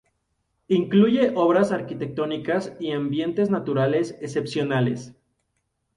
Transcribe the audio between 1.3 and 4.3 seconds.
obras arquitectónicas y ambientes naturales